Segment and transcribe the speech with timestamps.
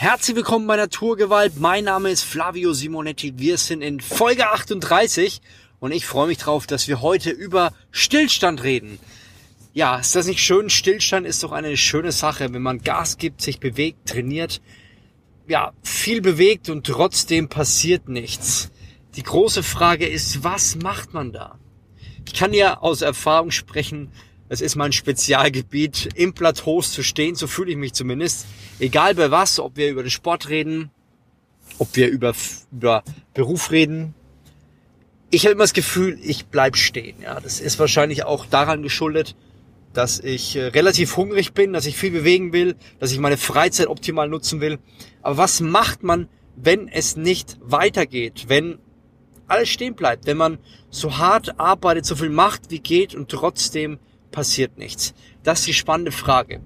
[0.00, 1.60] Herzlich willkommen bei Naturgewalt.
[1.60, 3.34] Mein Name ist Flavio Simonetti.
[3.36, 5.42] Wir sind in Folge 38
[5.78, 8.98] und ich freue mich drauf, dass wir heute über Stillstand reden.
[9.74, 10.70] Ja, ist das nicht schön?
[10.70, 14.62] Stillstand ist doch eine schöne Sache, wenn man Gas gibt, sich bewegt, trainiert,
[15.46, 18.70] ja, viel bewegt und trotzdem passiert nichts.
[19.16, 21.58] Die große Frage ist, was macht man da?
[22.24, 24.10] Ich kann ja aus Erfahrung sprechen,
[24.50, 28.46] es ist mein Spezialgebiet, im Plateaus zu stehen, so fühle ich mich zumindest.
[28.80, 30.90] Egal bei was, ob wir über den Sport reden,
[31.78, 32.34] ob wir über,
[32.72, 34.12] über Beruf reden.
[35.30, 37.14] Ich habe immer das Gefühl, ich bleib stehen.
[37.22, 39.36] Ja, das ist wahrscheinlich auch daran geschuldet,
[39.92, 43.86] dass ich äh, relativ hungrig bin, dass ich viel bewegen will, dass ich meine Freizeit
[43.86, 44.80] optimal nutzen will.
[45.22, 48.78] Aber was macht man, wenn es nicht weitergeht, wenn
[49.46, 50.58] alles stehen bleibt, wenn man
[50.90, 55.14] so hart arbeitet, so viel macht, wie geht und trotzdem passiert nichts?
[55.42, 56.60] Das ist die spannende Frage.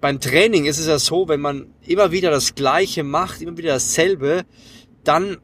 [0.00, 3.72] Beim Training ist es ja so, wenn man immer wieder das Gleiche macht, immer wieder
[3.72, 4.44] dasselbe,
[5.02, 5.38] dann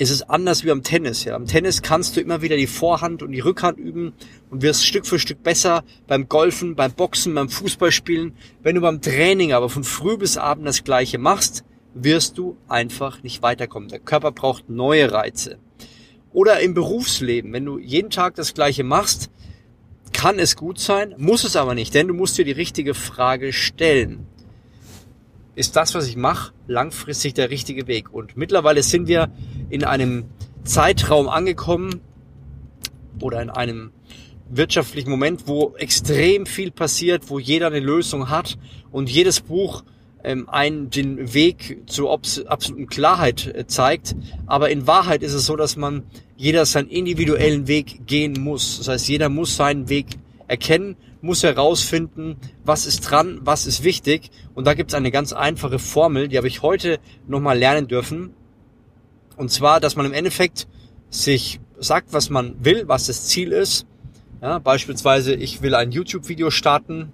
[0.00, 1.24] ist es anders wie am Tennis.
[1.24, 1.34] Ja.
[1.34, 4.14] Am Tennis kannst du immer wieder die Vorhand und die Rückhand üben
[4.48, 8.32] und wirst Stück für Stück besser beim Golfen, beim Boxen, beim Fußballspielen.
[8.62, 13.22] Wenn du beim Training aber von früh bis abend das Gleiche machst, wirst du einfach
[13.22, 13.90] nicht weiterkommen.
[13.90, 15.58] Der Körper braucht neue Reize.
[16.32, 19.30] Oder im Berufsleben, wenn du jeden Tag das Gleiche machst,
[20.20, 23.54] kann es gut sein, muss es aber nicht, denn du musst dir die richtige Frage
[23.54, 24.26] stellen.
[25.54, 28.12] Ist das, was ich mache, langfristig der richtige Weg?
[28.12, 29.32] Und mittlerweile sind wir
[29.70, 30.26] in einem
[30.62, 32.02] Zeitraum angekommen
[33.18, 33.92] oder in einem
[34.50, 38.58] wirtschaftlichen Moment, wo extrem viel passiert, wo jeder eine Lösung hat
[38.92, 39.84] und jedes Buch
[40.24, 44.14] ähm, einen den Weg zur absoluten Klarheit äh, zeigt.
[44.46, 46.04] Aber in Wahrheit ist es so, dass man
[46.36, 48.78] jeder seinen individuellen Weg gehen muss.
[48.78, 50.06] Das heißt, jeder muss seinen Weg
[50.48, 54.30] erkennen, muss herausfinden, was ist dran, was ist wichtig.
[54.54, 58.34] Und da gibt es eine ganz einfache Formel, die habe ich heute nochmal lernen dürfen.
[59.36, 60.66] Und zwar, dass man im Endeffekt
[61.08, 63.86] sich sagt, was man will, was das Ziel ist.
[64.42, 67.12] Ja, beispielsweise, ich will ein YouTube-Video starten,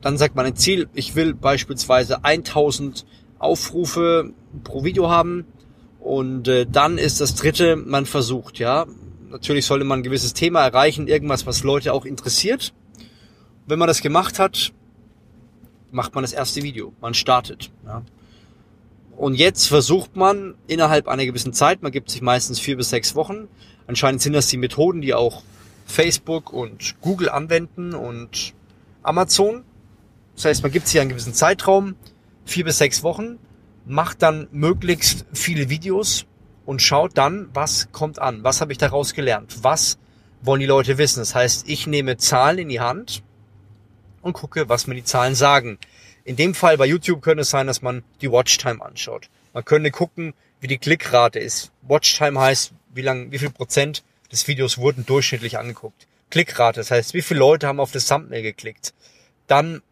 [0.00, 3.06] dann sagt man ein Ziel, ich will beispielsweise 1000
[3.38, 4.32] Aufrufe
[4.64, 5.44] pro Video haben.
[6.00, 8.86] Und äh, dann ist das dritte, man versucht, ja.
[9.28, 12.72] Natürlich sollte man ein gewisses Thema erreichen, irgendwas, was Leute auch interessiert.
[13.66, 14.72] Wenn man das gemacht hat,
[15.90, 16.92] macht man das erste Video.
[17.00, 17.72] Man startet.
[17.84, 18.02] Ja.
[19.16, 23.14] Und jetzt versucht man innerhalb einer gewissen Zeit, man gibt sich meistens vier bis sechs
[23.14, 23.48] Wochen.
[23.86, 25.42] Anscheinend sind das die Methoden, die auch
[25.86, 28.52] Facebook und Google anwenden und
[29.02, 29.64] Amazon.
[30.36, 31.96] Das heißt, man gibt sich einen gewissen Zeitraum,
[32.44, 33.38] vier bis sechs Wochen,
[33.86, 36.26] macht dann möglichst viele Videos
[36.64, 39.98] und schaut dann, was kommt an, was habe ich daraus gelernt, was
[40.42, 41.20] wollen die Leute wissen.
[41.20, 43.22] Das heißt, ich nehme Zahlen in die Hand
[44.22, 45.78] und gucke, was mir die Zahlen sagen.
[46.24, 49.30] In dem Fall bei YouTube könnte es sein, dass man die Watchtime anschaut.
[49.54, 51.70] Man könnte gucken, wie die Klickrate ist.
[51.82, 56.08] Watchtime heißt, wie lang, wie viel Prozent des Videos wurden durchschnittlich angeguckt.
[56.30, 58.92] Klickrate, das heißt, wie viele Leute haben auf das Thumbnail geklickt.
[59.46, 59.82] Dann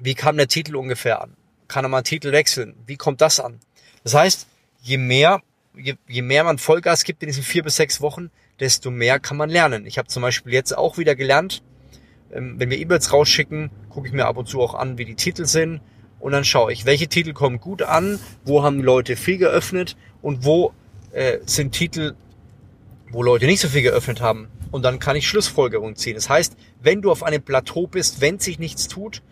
[0.00, 1.36] wie kam der Titel ungefähr an?
[1.68, 2.74] Kann er mal einen Titel wechseln?
[2.86, 3.60] Wie kommt das an?
[4.02, 4.46] Das heißt,
[4.82, 5.42] je mehr,
[5.74, 9.36] je, je mehr man Vollgas gibt in diesen vier bis sechs Wochen, desto mehr kann
[9.36, 9.86] man lernen.
[9.86, 11.62] Ich habe zum Beispiel jetzt auch wieder gelernt,
[12.32, 15.14] ähm, wenn wir E-Mails rausschicken, gucke ich mir ab und zu auch an, wie die
[15.14, 15.80] Titel sind.
[16.20, 20.44] Und dann schaue ich, welche Titel kommen gut an, wo haben Leute viel geöffnet und
[20.44, 20.72] wo
[21.12, 22.14] äh, sind Titel,
[23.10, 24.48] wo Leute nicht so viel geöffnet haben.
[24.70, 26.14] Und dann kann ich Schlussfolgerungen ziehen.
[26.14, 29.22] Das heißt, wenn du auf einem Plateau bist, wenn sich nichts tut,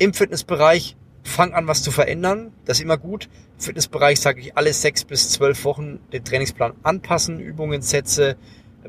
[0.00, 2.52] im Fitnessbereich fang an, was zu verändern.
[2.64, 3.28] Das ist immer gut.
[3.58, 8.36] Im Fitnessbereich sage ich alle sechs bis zwölf Wochen den Trainingsplan anpassen, Übungen, Sätze,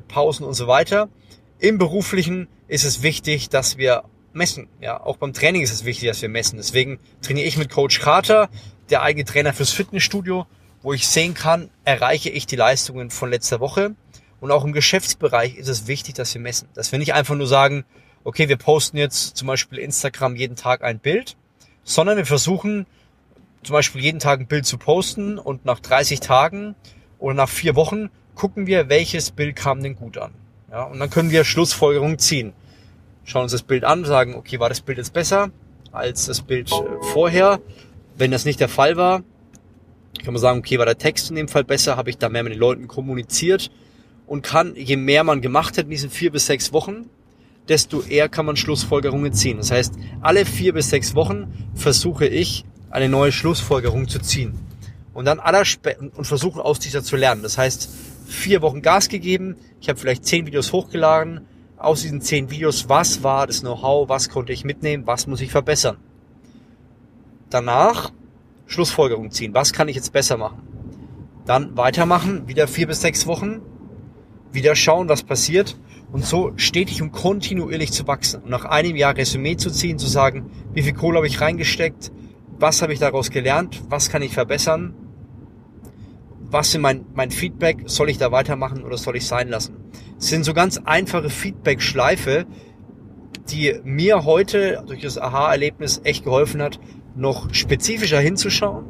[0.07, 1.09] Pausen und so weiter.
[1.59, 4.69] Im beruflichen ist es wichtig, dass wir messen.
[4.79, 6.55] Ja, auch beim Training ist es wichtig, dass wir messen.
[6.55, 8.49] Deswegen trainiere ich mit Coach Carter,
[8.89, 10.47] der eigene Trainer fürs Fitnessstudio,
[10.81, 13.95] wo ich sehen kann, erreiche ich die Leistungen von letzter Woche.
[14.39, 16.69] Und auch im Geschäftsbereich ist es wichtig, dass wir messen.
[16.73, 17.83] Dass wir nicht einfach nur sagen,
[18.23, 21.37] okay, wir posten jetzt zum Beispiel Instagram jeden Tag ein Bild,
[21.83, 22.85] sondern wir versuchen
[23.63, 26.75] zum Beispiel jeden Tag ein Bild zu posten und nach 30 Tagen
[27.19, 30.33] oder nach vier Wochen gucken wir, welches Bild kam denn gut an.
[30.71, 32.53] Ja, und dann können wir Schlussfolgerungen ziehen.
[33.23, 35.51] Schauen uns das Bild an, sagen, okay, war das Bild jetzt besser
[35.91, 36.75] als das Bild äh,
[37.13, 37.59] vorher?
[38.17, 39.23] Wenn das nicht der Fall war,
[40.23, 42.43] kann man sagen, okay, war der Text in dem Fall besser, habe ich da mehr
[42.43, 43.69] mit den Leuten kommuniziert
[44.27, 47.09] und kann, je mehr man gemacht hat in diesen vier bis sechs Wochen,
[47.71, 49.55] desto eher kann man Schlussfolgerungen ziehen.
[49.55, 54.53] Das heißt, alle vier bis sechs Wochen versuche ich, eine neue Schlussfolgerung zu ziehen.
[55.13, 55.63] Und dann aller
[56.17, 57.43] und versuche aus dieser zu lernen.
[57.43, 57.89] Das heißt,
[58.27, 61.47] vier Wochen Gas gegeben, ich habe vielleicht zehn Videos hochgeladen.
[61.77, 65.49] Aus diesen zehn Videos, was war das Know-how, was konnte ich mitnehmen, was muss ich
[65.51, 65.95] verbessern.
[67.49, 68.11] Danach
[68.67, 69.53] Schlussfolgerung ziehen.
[69.53, 70.61] Was kann ich jetzt besser machen?
[71.45, 73.61] Dann weitermachen, wieder vier bis sechs Wochen,
[74.51, 75.77] wieder schauen, was passiert
[76.11, 78.43] und so stetig und kontinuierlich zu wachsen.
[78.43, 82.11] Und nach einem Jahr Resümee zu ziehen, zu sagen, wie viel Kohle habe ich reingesteckt,
[82.59, 84.93] was habe ich daraus gelernt, was kann ich verbessern,
[86.51, 89.77] was sind mein, mein Feedback, soll ich da weitermachen oder soll ich sein lassen.
[90.19, 92.45] Es sind so ganz einfache Feedback-Schleife,
[93.49, 96.79] die mir heute durch das Aha-Erlebnis echt geholfen hat,
[97.15, 98.85] noch spezifischer hinzuschauen,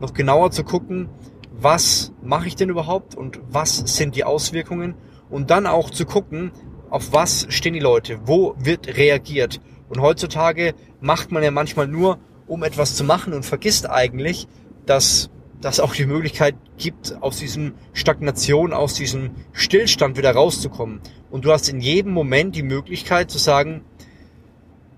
[0.00, 1.08] noch genauer zu gucken,
[1.50, 4.94] was mache ich denn überhaupt und was sind die Auswirkungen
[5.30, 6.52] und dann auch zu gucken,
[6.90, 9.60] auf was stehen die Leute, wo wird reagiert.
[9.88, 14.48] Und heutzutage macht man ja manchmal nur, um etwas zu machen und vergisst eigentlich,
[14.86, 15.30] dass
[15.60, 21.00] das auch die Möglichkeit gibt, aus diesem Stagnation, aus diesem Stillstand wieder rauszukommen.
[21.30, 23.82] Und du hast in jedem Moment die Möglichkeit zu sagen,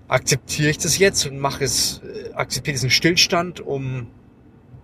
[0.07, 4.07] akzeptiere ich das jetzt und mache es, äh, akzeptiere diesen Stillstand, um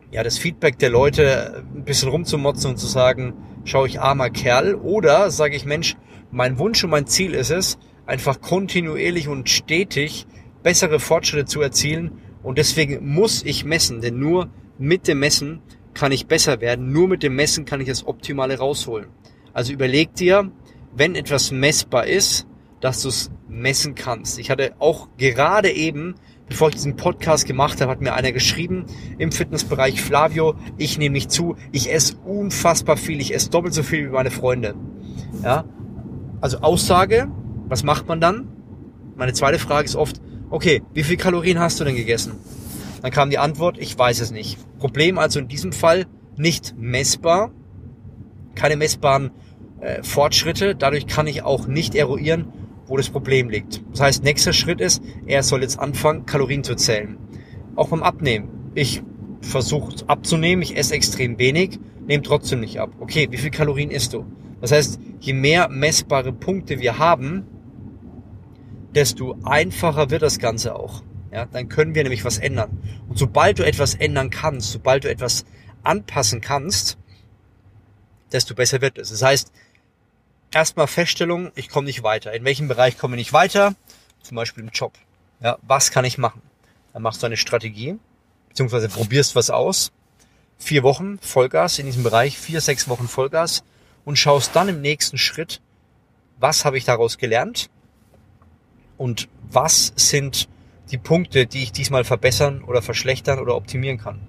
[0.10, 3.34] ja das Feedback der Leute ein bisschen rumzumotzen und zu sagen,
[3.68, 5.96] schau ich armer Kerl, oder sage ich, Mensch,
[6.32, 10.26] mein Wunsch und mein Ziel ist es, einfach kontinuierlich und stetig
[10.64, 15.62] bessere Fortschritte zu erzielen und deswegen muss ich messen, denn nur mit dem Messen
[15.94, 19.10] kann ich besser werden, nur mit dem Messen kann ich das Optimale rausholen.
[19.54, 20.50] Also überleg dir,
[20.96, 22.48] wenn etwas messbar ist,
[22.80, 24.40] dass du es messen kannst.
[24.40, 26.16] Ich hatte auch gerade eben,
[26.50, 28.86] bevor ich diesen Podcast gemacht habe, hat mir einer geschrieben
[29.18, 33.84] im Fitnessbereich, Flavio, ich nehme mich zu, ich esse unfassbar viel, ich esse doppelt so
[33.84, 34.76] viel wie meine Freunde.
[35.44, 35.66] Ja,
[36.42, 37.28] also Aussage,
[37.68, 38.48] was macht man dann?
[39.16, 42.34] Meine zweite Frage ist oft, okay, wie viel Kalorien hast du denn gegessen?
[43.02, 44.58] Dann kam die Antwort, ich weiß es nicht.
[44.80, 46.06] Problem also in diesem Fall
[46.38, 47.52] nicht messbar,
[48.56, 49.32] keine messbaren
[49.80, 50.76] äh, Fortschritte.
[50.76, 52.54] Dadurch kann ich auch nicht eruieren,
[52.88, 53.82] wo das Problem liegt.
[53.92, 57.18] Das heißt, nächster Schritt ist, er soll jetzt anfangen, Kalorien zu zählen.
[57.76, 58.72] Auch beim Abnehmen.
[58.76, 59.04] Ich
[59.42, 62.92] versuche abzunehmen, ich esse extrem wenig, nehme trotzdem nicht ab.
[63.00, 64.26] Okay, wie viel Kalorien isst du?
[64.62, 67.46] Das heißt, je mehr messbare Punkte wir haben,
[68.96, 71.04] desto einfacher wird das Ganze auch.
[71.32, 72.80] Ja, dann können wir nämlich was ändern.
[73.08, 75.46] Und sobald du etwas ändern kannst, sobald du etwas
[75.84, 76.98] anpassen kannst,
[78.32, 79.10] desto besser wird es.
[79.10, 79.52] Das heißt,
[80.52, 82.34] erstmal Feststellung, ich komme nicht weiter.
[82.34, 83.76] In welchem Bereich komme ich nicht weiter?
[84.22, 84.94] Zum Beispiel im Job.
[85.40, 86.42] Ja, was kann ich machen?
[86.94, 87.98] Dann machst du eine Strategie,
[88.50, 89.92] beziehungsweise probierst was aus.
[90.58, 93.64] Vier Wochen Vollgas in diesem Bereich, vier, sechs Wochen Vollgas
[94.06, 95.62] und schaust dann im nächsten Schritt,
[96.40, 97.70] was habe ich daraus gelernt
[98.98, 100.50] und was sind
[100.90, 104.20] die Punkte, die ich diesmal verbessern oder verschlechtern oder optimieren kann.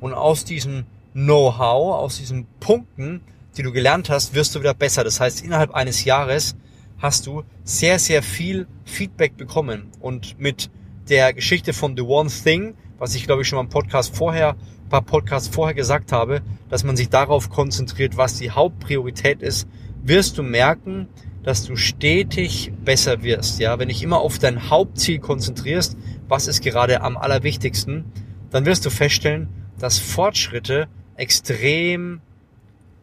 [0.00, 3.20] Und aus diesem Know-how, aus diesen Punkten
[3.56, 5.04] die du gelernt hast, wirst du wieder besser.
[5.04, 6.56] Das heißt, innerhalb eines Jahres
[6.98, 9.90] hast du sehr, sehr viel Feedback bekommen.
[10.00, 10.70] Und mit
[11.08, 14.56] der Geschichte von The One Thing, was ich glaube ich schon mal im Podcast vorher,
[14.88, 19.68] paar Podcasts vorher gesagt habe, dass man sich darauf konzentriert, was die Hauptpriorität ist,
[20.02, 21.08] wirst du merken,
[21.42, 23.60] dass du stetig besser wirst.
[23.60, 25.96] Ja, wenn dich immer auf dein Hauptziel konzentrierst,
[26.28, 28.04] was ist gerade am allerwichtigsten,
[28.50, 29.48] dann wirst du feststellen,
[29.78, 32.20] dass Fortschritte extrem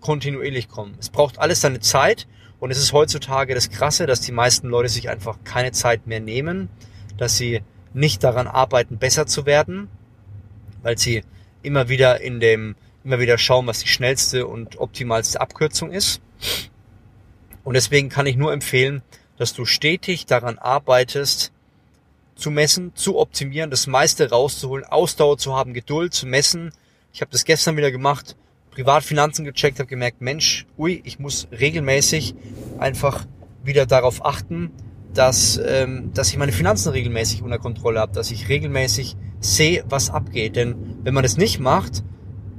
[0.04, 0.96] kontinuierlich kommen.
[1.00, 2.28] Es braucht alles seine Zeit
[2.60, 6.20] und es ist heutzutage das Krasse, dass die meisten Leute sich einfach keine Zeit mehr
[6.20, 6.70] nehmen,
[7.18, 7.62] dass sie
[7.94, 9.88] nicht daran arbeiten, besser zu werden,
[10.82, 11.24] weil sie
[11.62, 16.22] immer wieder in dem, immer wieder schauen, was die schnellste und optimalste Abkürzung ist.
[17.64, 19.04] Und deswegen kann ich nur empfehlen,
[19.38, 21.54] dass du stetig daran arbeitest,
[22.36, 26.74] zu messen, zu optimieren, das meiste rauszuholen, Ausdauer zu haben, Geduld zu messen.
[27.14, 28.36] Ich habe das gestern wieder gemacht.
[28.74, 32.36] Privatfinanzen gecheckt, habe gemerkt, Mensch, ui, ich muss regelmäßig
[32.80, 33.26] einfach
[33.64, 34.72] wieder darauf achten,
[35.14, 40.10] dass, ähm, dass ich meine Finanzen regelmäßig unter Kontrolle habe, dass ich regelmäßig sehe, was
[40.10, 40.56] abgeht.
[40.56, 42.04] Denn wenn man das nicht macht,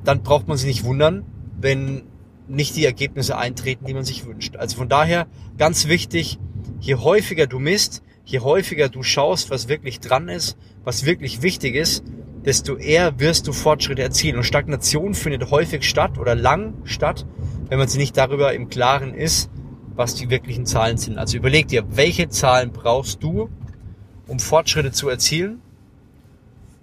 [0.04, 1.24] dann braucht man sich nicht wundern,
[1.60, 2.02] wenn
[2.46, 4.56] nicht die Ergebnisse eintreten, die man sich wünscht.
[4.56, 5.26] Also von daher
[5.58, 6.38] ganz wichtig,
[6.80, 11.74] je häufiger du misst, je häufiger du schaust, was wirklich dran ist, was wirklich wichtig
[11.74, 12.04] ist,
[12.44, 14.36] desto eher wirst du Fortschritte erzielen.
[14.36, 17.26] Und Stagnation findet häufig statt oder lang statt,
[17.68, 19.50] wenn man sich nicht darüber im Klaren ist,
[19.94, 21.18] was die wirklichen Zahlen sind.
[21.18, 23.48] Also überleg dir, welche Zahlen brauchst du,
[24.26, 25.60] um Fortschritte zu erzielen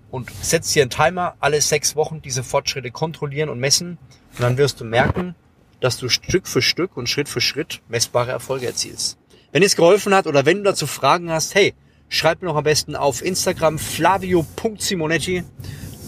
[0.09, 3.97] und setz dir einen Timer, alle sechs Wochen diese Fortschritte kontrollieren und messen
[4.33, 5.35] und dann wirst du merken,
[5.79, 9.17] dass du Stück für Stück und Schritt für Schritt messbare Erfolge erzielst.
[9.51, 11.73] Wenn es geholfen hat oder wenn du dazu Fragen hast, hey,
[12.13, 15.45] Schreibt mir doch am besten auf Instagram flavio.simonetti.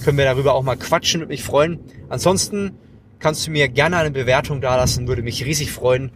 [0.03, 1.79] Können wir darüber auch mal quatschen, würde mich freuen.
[2.09, 2.73] Ansonsten
[3.19, 6.11] kannst du mir gerne eine Bewertung dalassen, würde mich riesig freuen.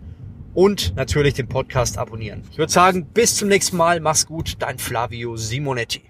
[0.54, 2.44] Und natürlich den Podcast abonnieren.
[2.52, 4.02] Ich würde sagen, bis zum nächsten Mal.
[4.02, 6.07] Mach's gut, dein Flavio Simonetti.